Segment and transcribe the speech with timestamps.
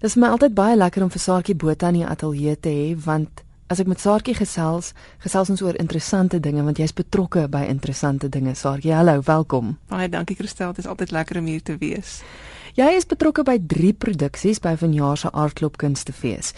[0.00, 3.42] Dis my altyd baie lekker om vir Saartjie Botha in die ateljee te hê want
[3.68, 8.30] as ek met Saartjie gesels, gesels ons oor interessante dinge want jy's betrokke by interessante
[8.32, 8.54] dinge.
[8.56, 9.74] Saartjie, hallo, welkom.
[9.92, 12.22] Baie dankie Christel, dit is altyd lekker om hier te wees.
[12.80, 16.54] Jy is betrokke by 3 produksies by vanjaar se Aardklop Kunstefees.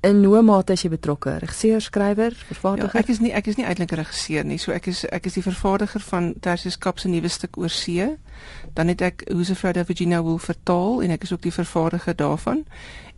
[0.00, 1.34] In hoe mate is jy betrokke?
[1.42, 2.94] Regisseur, skrywer, vervaardiger?
[2.94, 4.56] Ja, ek is nie ek is nie eintlik 'n regisseur nie.
[4.56, 8.16] So ek is ek is die vervaardiger van Tersius Kap se nuwe stuk oor see.
[8.74, 12.64] Dan het ek Josephine Virginia Woolf vertaal en ek is ook die vervaardiger daarvan.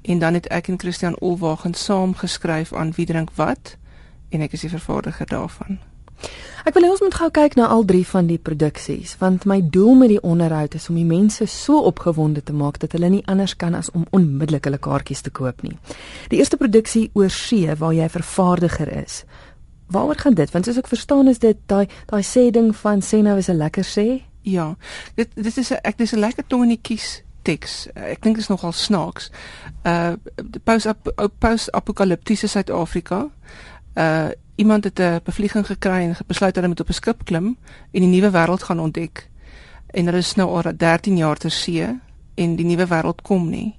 [0.03, 3.77] En dan het ek en Christian Olwagen saam geskryf aan Wie drink wat
[4.31, 5.92] en ek is die vervaardiger daarvan.
[6.63, 9.59] Ek wil hê ons moet gou kyk na al drie van die produksies want my
[9.75, 13.25] doel met die onderhoud is om die mense so opgewonde te maak dat hulle nie
[13.27, 15.75] anders kan as om onmiddellik hulle kaartjies te koop nie.
[16.31, 19.25] Die eerste produksie oor see waar jy vervaardiger is.
[19.91, 20.53] Waaroor gaan dit?
[20.55, 23.59] Want soos ek verstaan is dit daai daai sê ding van sê nou is 'n
[23.59, 24.23] lekker sê.
[24.43, 24.77] Ja.
[25.15, 27.89] Dit dit is 'n ek dis 'n lekker tong in die kies teks.
[27.95, 29.31] Ek dink dit is nogal snaaks.
[29.85, 30.15] Uh
[30.65, 30.87] post
[31.39, 33.31] post apokaliptiese Suid-Afrika.
[33.95, 37.57] Uh iemand het 'n bevlieging gekry en besluit hulle moet op 'n skip klim
[37.91, 39.29] en die nuwe wêreld gaan ontdek.
[39.87, 42.01] En hulle is nou al 13 jaar ter see
[42.35, 43.79] en die nuwe wêreld kom nie.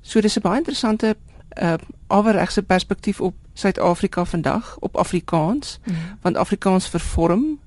[0.00, 1.16] So dis 'n baie interessante
[1.62, 1.74] uh
[2.08, 5.94] oorregse perspektief op Suid-Afrika vandag op Afrikaans mm.
[6.20, 7.60] want Afrikaans vervorm.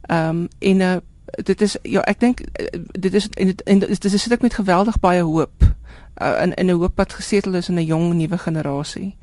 [0.00, 3.62] Ehm um, en 'n uh, dit is ja ek dink uh, dit is en dit,
[3.62, 5.74] en dit is 'n stuk met geweldig baie hoop
[6.20, 9.16] uh, in in 'n hoop wat gesetel is in 'n jong nuwe generasie.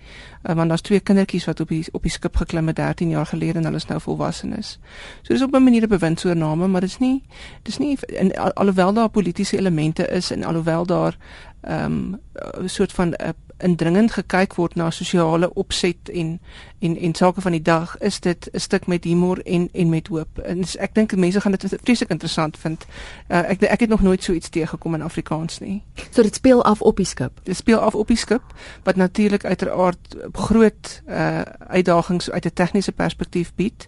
[0.43, 3.25] Uh, want daar's twee kindertjies wat op die op die skip geklim het 13 jaar
[3.25, 4.79] gelede en hulle is nou volwassenes.
[5.21, 7.23] So dis op 'n manier 'n bewindsoorname, maar dit is nie
[7.61, 11.17] dis nie in al, alhoewel daar politieke elemente is en alhoewel daar
[11.61, 12.19] ehm um,
[12.63, 13.29] 'n soort van 'n uh,
[13.63, 16.39] indringend gekyk word na sosiale opset en
[16.79, 20.07] en en sake van die dag is dit 'n stuk met humor en en met
[20.07, 20.38] hoop.
[20.38, 22.85] En ek dink mense gaan dit vreeslik interessant vind.
[23.27, 25.83] Uh, ek ek het nog nooit so iets teëgekom in Afrikaans nie.
[26.11, 27.39] So dit speel af op die skip.
[27.43, 28.43] Dit speel af op die skip
[28.83, 33.87] wat natuurlik uiteraard groot uh uitdagings uit 'n tegniese perspektief bied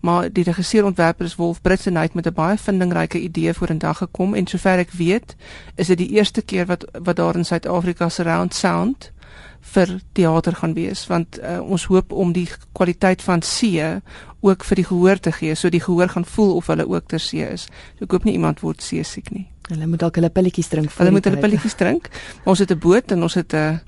[0.00, 4.34] maar die regisseur ontwerper is Wolf Britsen uit met 'n baie vindingryke idee vorendag gekom
[4.34, 5.36] en sover ek weet
[5.74, 9.12] is dit die eerste keer wat wat daar in Suid-Afrika surround sound
[9.60, 14.00] vir teater gaan wees want uh, ons hoop om die kwaliteit van see
[14.40, 17.20] ook vir die gehoor te gee so die gehoor gaan voel of hulle ook ter
[17.20, 17.68] see is.
[17.98, 19.46] So ek hoop nie iemand word seesiek nie.
[19.68, 20.90] Hulle moet dalk hulle pilletjies drink.
[20.96, 22.08] Hulle moet hulle pilletjies drink.
[22.44, 23.78] Ons het 'n boot en ons het 'n uh,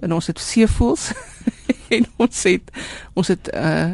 [0.00, 1.12] en ons het seevoels
[1.96, 2.70] en ons het
[3.14, 3.90] ons het uh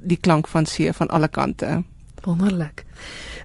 [0.00, 1.82] die klank van see van alle kante.
[2.22, 2.84] Wonderlik.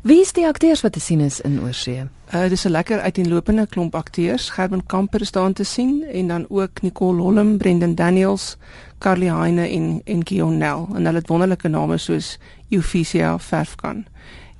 [0.01, 2.05] Wie is die akteurs wat te sien is in Oorsee?
[2.33, 4.49] Uh dis 'n lekker uiteenlopende klomp akteurs.
[4.49, 8.57] Gerben Kamper is daar te sien en dan ook Nicole Hollem, Brendan Daniels,
[8.97, 12.37] Carly Heine en en Gion Nel en hulle het wonderlike name soos
[12.69, 14.05] Euphosia Verfkan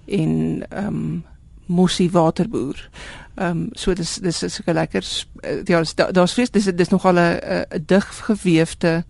[0.05, 1.23] en ehm um,
[1.65, 2.89] Mossie Waterboer.
[3.35, 5.25] Ehm um, so dis dis is so lekker
[5.63, 7.39] ja daar's vrees dis dis nogal 'n
[7.69, 9.03] 'n dig geweefde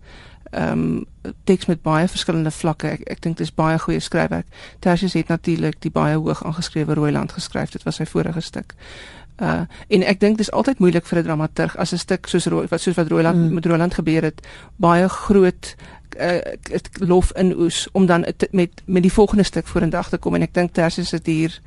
[0.50, 1.06] ehm um,
[1.44, 2.88] teks met baie verskillende vlakke.
[2.88, 4.46] Ek ek dink dis baie goeie skryfwerk.
[4.80, 7.70] Tersius het natuurlik die baie hoog aangeskrewe Rooiland geskryf.
[7.70, 8.74] Dit was sy vorige stuk.
[9.42, 12.66] Uh en ek dink dis altyd moeilik vir 'n dramaturg as 'n stuk soos Rooi
[12.68, 13.54] wat soos wat Rooiland mm.
[13.54, 14.40] met Rooiland gebeur het,
[14.76, 15.76] baie groot
[16.20, 16.40] uh
[16.98, 20.54] lof in oes om dan met met die volgende stuk vorendag te kom en ek
[20.54, 21.60] dink Tersius het hier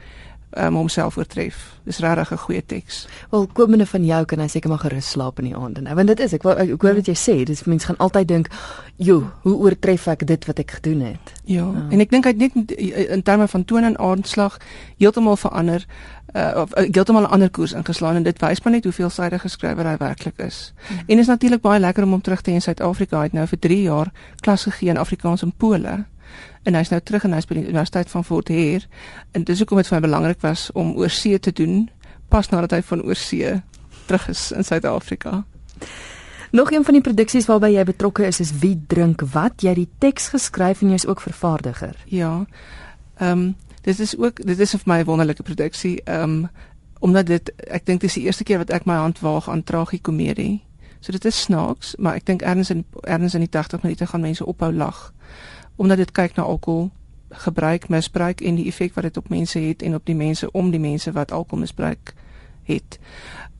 [0.57, 1.79] um, homself oortref.
[1.83, 3.07] Dis regtig 'n goeie teks.
[3.29, 5.81] Wel, komende van jou kan hy seker maar gerus slaap in die aand.
[5.81, 8.27] Nou, want dit is ek ek, ek hoor wat jy sê, dis mense gaan altyd
[8.27, 8.47] dink,
[8.95, 11.87] "Jo, hoe oortref ek dit wat ek gedoen het?" Ja, ja.
[11.89, 12.71] en ek dink hy het net
[13.09, 14.57] in terme van toon en aandslag
[14.97, 15.85] heeltemal verander
[16.33, 19.41] uh, of uh, heeltemal 'n ander koers ingeslaan en dit wys maar net hoe veelsidig
[19.41, 20.73] geskrywer hy werklik is.
[20.87, 20.97] Hmm.
[21.07, 23.17] En is natuurlik baie lekker om hom terug te hê in Suid-Afrika.
[23.17, 26.05] Hy het nou vir 3 jaar klas gegee in Afrikaans in Pole
[26.63, 28.87] en hy's nou terug en hy's by die Universiteit van Fort Heer
[29.31, 31.89] en dis hoekom dit vir my belangrik was om oorsee te doen
[32.29, 33.61] pas nadat hy van oorsee
[34.05, 35.43] terug is in Suid-Afrika.
[36.51, 39.61] Nog een van die produksies waarby jy betrokke is is Wie drink wat?
[39.63, 41.95] Jy het die teks geskryf en jy's ook vervaardiger.
[42.05, 42.45] Ja.
[43.17, 46.01] Ehm um, dit is ook dit is vir my 'n wonderlike produksie.
[46.03, 46.49] Ehm um,
[46.99, 50.61] omdat dit ek dink dis die eerste keer wat ek my hand waag aan tragikomedie.
[50.99, 54.21] So dit is snaaks, maar ek dink erns in erns in die 80 minute gaan
[54.21, 55.13] mense ophou lag
[55.81, 56.91] omdat dit kyk na alkohol
[57.41, 60.69] gebruik, misbruik en die effek wat dit op mense het en op die mense om
[60.71, 62.13] die mense wat alkohol misbruik
[62.69, 62.99] het.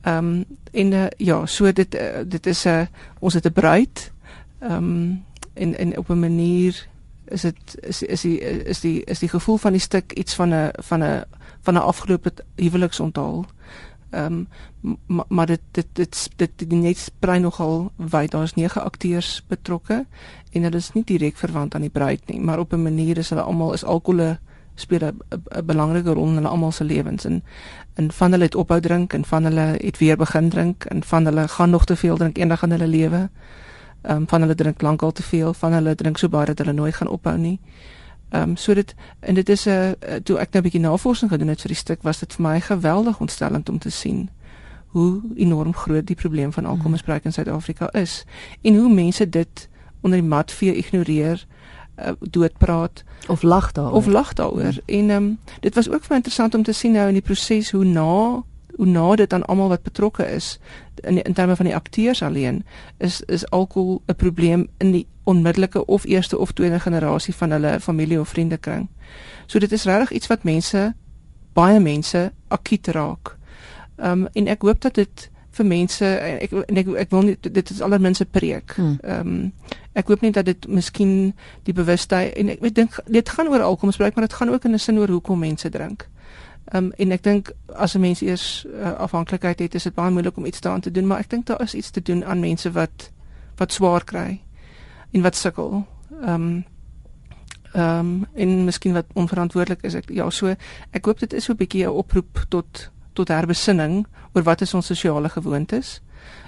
[0.02, 2.86] Ehm um, en uh, ja, so dit uh, dit is 'n uh,
[3.18, 4.12] ons het 'n bruid.
[4.60, 5.24] Ehm um,
[5.54, 6.88] en en op 'n manier
[7.24, 10.54] is dit is is die is die is die gevoel van die stuk iets van
[10.54, 11.24] 'n van 'n
[11.60, 13.46] van 'n afgelope huweliksonthaal.
[14.12, 14.44] Ehm
[14.80, 18.30] um, maar, maar dit dit dit dit, dit net sprei nogal wyd.
[18.30, 20.06] Daar's nege akteurs betrokke
[20.52, 23.28] en hulle is nie direk verwant aan die bruid nie, maar op 'n manier is
[23.28, 24.36] hulle almal is alkohol
[24.74, 27.42] speel 'n belangrike rol in hulle almal se lewens en
[27.94, 31.24] en van hulle het ophou drink en van hulle het weer begin drink en van
[31.24, 33.30] hulle gaan nog te veel drink eendag in hulle lewe.
[34.02, 36.72] Ehm um, van hulle drink lankal te veel, van hulle drink so baie dat hulle
[36.72, 37.60] nooit gaan ophou nie.
[37.62, 38.01] Ehm
[38.34, 41.48] um, so dit en dit is 'n uh, toe ek nou 'n bietjie navorsing gedoen
[41.48, 44.30] het vir die stuk was dit vir my geweldig ontstellend om te sien
[44.86, 48.24] hoe enorm groot die probleem van alkoholmisbruik in Suid-Afrika is
[48.62, 49.68] en hoe mense dit
[50.00, 51.46] onder die mat vee ignoreer
[51.98, 53.92] uh, doodpraat of lag daaroor.
[53.92, 54.60] of lag daaroor.
[54.62, 54.80] Hmm.
[54.86, 57.70] en ehm um, dit was ook vir interessant om te sien nou in die proses
[57.70, 58.42] hoe na
[59.16, 60.58] dit aan almal wat betrokke is
[61.02, 62.64] in in terme van die akteurs alleen
[62.98, 67.80] is is alkohol 'n probleem in die onmiddellike of eerste of tweede generasie van hulle
[67.80, 68.88] familie of vriendekring.
[69.46, 70.94] So dit is regtig iets wat mense
[71.52, 73.36] baie mense akut raak.
[73.96, 77.36] Ehm um, en ek hoop dat dit vir mense ek en ek ek wil nie
[77.40, 78.74] dit is allerminste preek.
[78.76, 78.98] Hmm.
[79.02, 79.52] Ehm um,
[79.92, 81.34] ek hoop net dat dit miskien
[81.68, 84.78] die bewustheid en ek dink dit gaan oor alkoholmisbruik maar dit gaan ook in 'n
[84.78, 86.08] sin oor hoekom mense drink.
[86.74, 90.36] Um, en ek dink as 'n mens eers uh, afhanklikheid het is dit baie moeilik
[90.36, 92.70] om iets daaraan te doen maar ek dink daar is iets te doen aan mense
[92.72, 93.10] wat
[93.56, 94.40] wat swaar kry
[95.12, 95.86] en wat sukkel.
[96.22, 96.64] Ehm um,
[97.72, 100.54] ehm um, en miskien wat onverantwoordelik is ek ja so
[100.90, 104.74] ek hoop dit is so 'n bietjie 'n oproep tot tot herbesinning oor wat is
[104.74, 106.00] ons sosiale gewoontes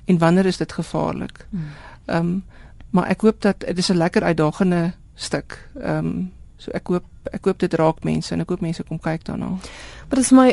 [0.05, 1.47] en wanneer is dit gevaarlik.
[1.51, 1.69] Hmm.
[2.07, 2.45] Ehm um,
[2.91, 5.69] maar ek hoop dat dit is 'n lekker uitdagende stuk.
[5.75, 6.33] Ehm um,
[6.65, 9.55] so ek hoop ek hoop dit raak mense en ek hoop mense kom kyk daarna.
[10.09, 10.49] Maar dit is my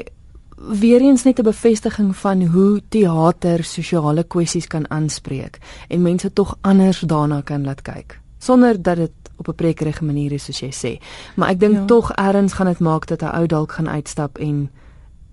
[0.81, 5.59] weer eens net 'n bevestiging van hoe teater sosiale kwessies kan aanspreek
[5.89, 10.31] en mense tog anders daarna kan laat kyk sonder dat dit op 'n prekerige manier
[10.31, 11.03] is soos jy sê.
[11.35, 11.85] Maar ek dink ja.
[11.85, 14.69] tog erns gaan dit maak dat 'n ou dalk gaan uitstap en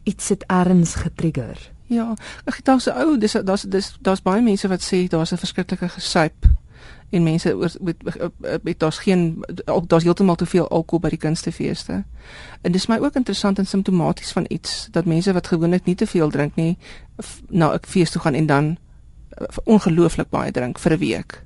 [0.03, 1.73] iets het erns getrigger.
[1.87, 2.15] Ja,
[2.45, 5.89] ek dink so ou, dis daar's dis daar's baie mense wat sê daar's 'n verskriklike
[5.89, 6.47] gesuip
[7.11, 7.97] en mense oor met
[8.63, 9.45] met daar's geen
[9.87, 12.05] daar's heeltemal te veel alkohol by die kunstefeeste.
[12.61, 16.07] En dis my ook interessant en simptomaties van iets dat mense wat gewoonlik nie te
[16.07, 16.77] veel drink nie
[17.49, 18.77] na 'n fees toe gaan en dan
[19.65, 21.43] ongelooflik baie drink vir 'n week.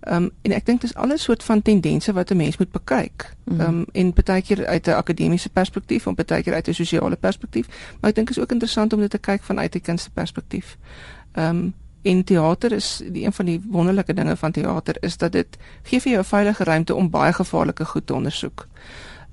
[0.00, 3.34] Ehm um, en ek dink dis alles soort van tendense wat 'n mens moet bekyk.
[3.44, 3.60] Mhm.
[3.60, 7.66] Ehm um, en partykeer uit 'n akademiese perspektief en partykeer uit 'n sosiale perspektief,
[8.00, 10.78] maar ek dink is ook interessant om dit te kyk vanuit 'n kunsteperspektief.
[11.32, 11.74] Ehm um,
[12.06, 16.00] en teater is die een van die wonderlike dinge van teater is dat dit gee
[16.00, 18.66] vir jou 'n veilige ruimte om baie gevaarlike goed te ondersoek.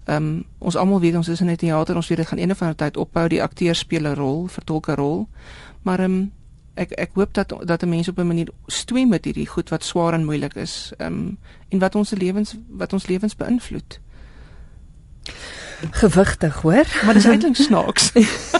[0.05, 2.57] Ehm um, ons almal weet ons is in 'n teater, ons weet dit gaan eendag
[2.57, 5.27] van 'n tyd ophou, die akteur speel 'n rol, vertolk 'n rol.
[5.81, 6.31] Maar ehm um,
[6.73, 9.83] ek ek hoop dat dat 'n mens op 'n manier swem met hierdie goed wat
[9.83, 11.37] swaar en moeilik is, ehm um,
[11.69, 13.99] en wat ons lewens wat ons lewens beïnvloed.
[15.91, 16.85] Gewigtig, hoor?
[17.05, 18.11] Maar dis eintlik snaaks.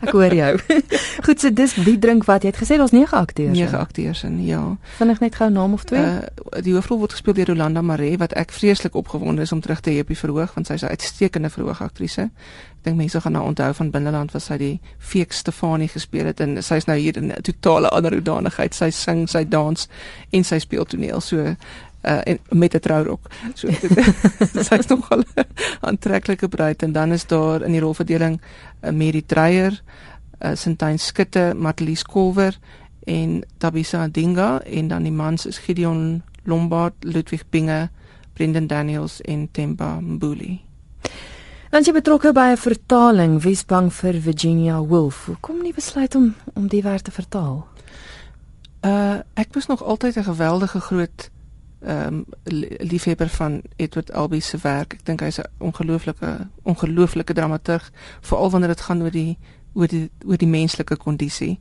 [0.00, 0.52] Ek hoor jou.
[1.26, 2.44] Goed, so dis wie drink wat?
[2.44, 3.52] Jy het gesê daar's 9 akteurs.
[3.56, 4.62] 9 akteurs en ja.
[4.96, 6.00] Vinnig net gou naam of twee?
[6.00, 9.80] Uh die hoofrol word gespeel deur Rolanda Maree wat ek vreeslik opgewonde is om terug
[9.80, 12.22] te hê op die verhoog want sy's 'n uitstekende verhoogaktrise.
[12.80, 16.40] Ek dink mense gaan nou onthou van Binneland wat sy die Feek Stefanie gespeel het
[16.40, 18.74] en sy's nou hier in 'n totale ander hoedanigheid.
[18.74, 19.88] Sy sing, sy dans
[20.30, 21.20] en sy speel toneel.
[21.20, 21.56] So
[22.02, 23.26] uh en met 'n trourok.
[23.54, 23.68] So
[24.68, 25.22] sy's nogal
[25.88, 29.82] aantreklike bruid en dan is daar in die rolverdeling uh, eh, Mary Dreyer,
[30.40, 32.58] uh Sintyn Skutte, Matlies Kolwer
[33.04, 37.88] en Tabisa Dinga en dan die mans is Gideon Lombard, Ludwig Binge,
[38.32, 40.60] Brendan Daniels en Temba Mbuli.
[41.70, 45.26] Dan jy betrokke by 'n vertaling Wiesbang vir Virginia Woolf.
[45.26, 47.66] Hoe kom jy besluit om om die werk te vertaal?
[48.80, 51.30] Uh ek was nog altyd 'n geweldige groot
[51.80, 52.24] ehm um,
[52.78, 54.92] liefhebber van Edward Albee se werk.
[54.92, 59.38] Ek dink hy's 'n ongelooflike ongelooflike dramaturg, veral wanneer dit gaan oor die
[59.72, 61.60] oor die oor die menslike kondisie.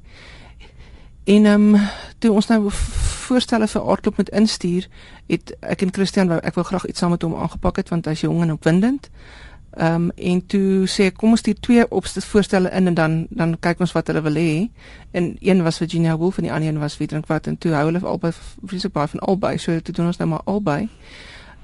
[1.23, 1.81] En ehm um,
[2.19, 4.87] toe ons nou voorstelle vir aardklop met instuur,
[5.27, 8.05] het ek en Christian wou ek wil graag iets saam met hom aangepak het want
[8.05, 9.09] hy's jong en opwindend.
[9.09, 13.27] Ehm um, en toe sê ek kom ons stuur twee opstel voorstelle in en dan
[13.29, 14.69] dan kyk ons wat hulle wil hê.
[15.11, 17.73] En een was Virginia Woolf en die ander een was Wie drink wat en toe
[17.73, 18.31] hou hulle albei
[18.63, 19.57] vreeslik baie van albei.
[19.57, 20.89] So toe doen ons nou maar albei.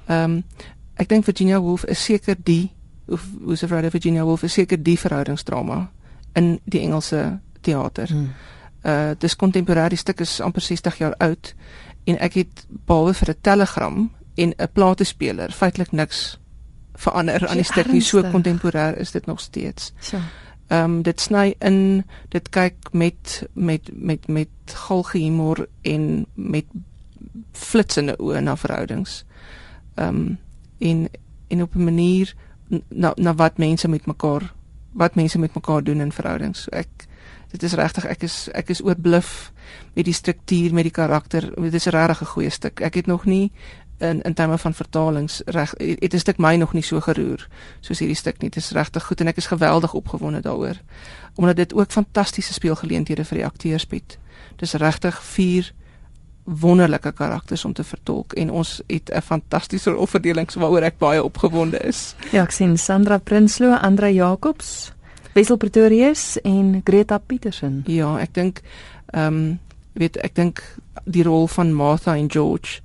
[0.07, 0.43] Ehm um,
[0.95, 2.71] ek dink Virginia Woolf is seker die
[3.07, 5.91] of hoe se vrou Virginia Woolf is seker die verhoudingsdrama
[6.33, 8.07] in die Engelse teater.
[8.07, 8.29] Hmm.
[8.85, 11.55] Uh dis kontemporêre stuk is amper 60 jaar oud
[12.05, 16.39] en ek het behalwe vir 'n telegram en 'n platespeler feitelik niks
[16.95, 19.93] verander aan die stuk nie so kontemporêr is dit nog steeds.
[19.99, 20.17] So.
[20.67, 26.65] Ehm um, dit sny in, dit kyk met met met met galge humor en met
[27.51, 29.25] flitsende oë na verhoudings.
[29.95, 30.37] Ehm um,
[30.79, 31.09] en
[31.47, 32.33] en op 'n manier
[32.89, 34.53] na na wat mense met mekaar
[34.91, 36.61] wat mense met mekaar doen in verhoudings.
[36.61, 37.07] So ek
[37.51, 39.51] dit is regtig ek is ek is oorbluf
[39.93, 41.51] met die struktuur, met die karakter.
[41.61, 42.79] Dit is regtig 'n goeie stuk.
[42.79, 43.51] Ek het nog nie
[43.97, 47.47] in in terme van vertalings reg het 'n stuk my nog nie so geroer
[47.79, 48.49] soos hierdie stuk nie.
[48.49, 50.75] Dit is regtig goed en ek is geweldig opgewonde daaroor
[51.35, 54.17] omdat dit ook fantastiese speelgeleenthede vir die akteurs bied.
[54.55, 55.73] Dis regtig vier
[56.43, 61.77] wonderlike karakters om te vertolk en ons het 'n fantastiese rolverdeling waaroor ek baie opgewonde
[61.77, 62.15] is.
[62.31, 64.91] Ja, ek sien Sandra Prinsloo, Andre Jacobs,
[65.33, 67.83] Wessel Pretorius en Greta Petersen.
[67.85, 68.61] Ja, ek dink
[69.05, 69.59] ehm um,
[69.93, 70.63] weet ek dink
[71.03, 72.81] die rol van Martha en George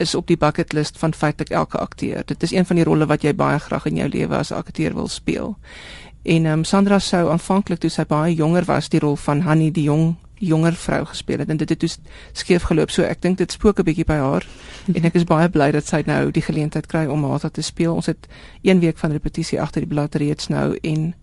[0.00, 2.22] is op die bucket list van feitelik elke akteur.
[2.26, 4.94] Dit is een van die rolle wat jy baie graag in jou lewe as akteur
[4.94, 5.56] wil speel.
[6.22, 9.70] En ehm um, Sandra sou aanvanklik toe sy baie jonger was die rol van Hanni
[9.70, 11.88] die jong jonger vrou gespeel het en dit het toe
[12.32, 12.90] skeef geloop.
[12.90, 14.46] So ek dink dit spook 'n bietjie by haar
[14.96, 17.94] en ek is baie bly dat sy nou die geleentheid kry om haar te speel.
[17.94, 18.28] Ons het
[18.62, 21.14] 1 week van repetisie agter die blad reeds nou en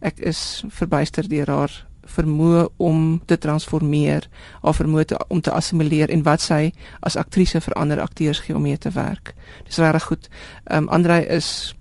[0.00, 4.28] ek is verbuister deur haar vermoë om te transformeer,
[4.62, 8.56] haar vermoë te, om te assimileer en wat sy as aktrise vir ander akteurs gee
[8.56, 9.34] om mee te werk.
[9.66, 10.30] Dis regtig goed.
[10.64, 11.74] Ehm um, Andrei is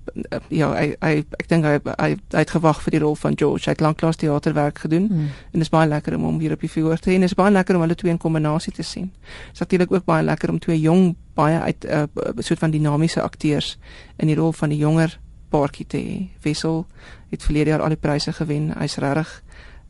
[0.49, 3.67] ja, hy hy ek dink hy, hy hy het gewag vir die rol van George.
[3.67, 5.29] Hy het lanklaas teaterwerk gedoen hmm.
[5.51, 7.31] en dit is baie lekker om hom hier op die verhoor te hê en dit
[7.31, 9.11] is baie lekker om hulle twee in kombinasie te sien.
[9.11, 12.71] Dit is natuurlik ook baie lekker om twee jong baie uit 'n uh, soort van
[12.71, 13.77] dinamiese akteurs
[14.17, 15.19] in die rol van die jonger
[15.49, 16.29] paartjie te hê.
[16.43, 16.85] Wessel
[17.29, 18.71] het verlede jaar al die pryse gewen.
[18.79, 19.43] Hy's regtig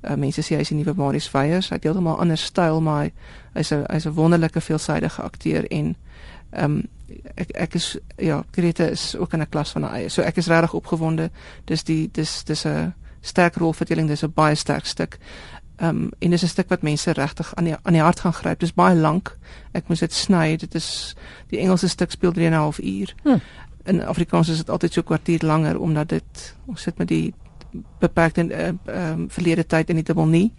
[0.10, 1.70] uh, mense sê hy's 'n nuwe Marius Veyers.
[1.70, 3.10] Hy het heeltemal ander styl, maar
[3.54, 5.96] hy's 'n hy's 'n wonderlike veelsidige akteur en
[6.52, 6.84] ehm um,
[7.36, 10.10] ek ek is ja, Greta is ook in 'n klas van haar eie.
[10.10, 11.32] So ek is regtig opgewonde.
[11.66, 15.18] Dis die dis dis 'n sterk rolverdeling, dis 'n baie sterk stuk.
[15.78, 18.34] Ehm um, en dis 'n stuk wat mense regtig aan die aan die hart gaan
[18.34, 18.60] gryp.
[18.60, 19.38] Dis baie lank.
[19.72, 20.56] Ek moet dit sny.
[20.56, 21.16] Dit is
[21.48, 23.16] die Engelse stuk speel 3 en 'n half uur.
[23.24, 23.38] Hm.
[23.84, 27.34] In Afrikaans is dit altyd so 'n kwartier langer omdat dit ons sit met die
[28.00, 30.54] beperkte ehm uh, um, verlede tyd in die dubbel nie.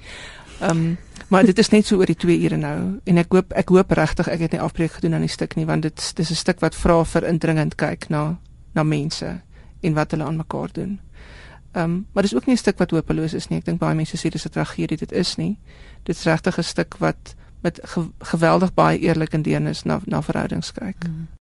[0.60, 0.96] Ehm um,
[1.28, 3.90] maar dit is net so oor die 2 ure nou en ek hoop ek hoop
[3.90, 6.60] regtig ek het nie afbreek gedoen aan die stuk nie want dit dis 'n stuk
[6.60, 8.38] wat vra vir indringend kyk na
[8.74, 9.40] na mense
[9.80, 11.00] en wat hulle aan mekaar doen.
[11.72, 13.58] Ehm um, maar dis ook nie 'n stuk wat hopeloos is nie.
[13.58, 15.58] Ek dink baie mense sê dis 'n tragedie, dit is nie.
[16.02, 20.22] Dit is regtig 'n stuk wat met ge geweldig baie eerlik en deernis na na
[20.22, 21.04] verhoudings kyk.
[21.04, 21.28] Hmm.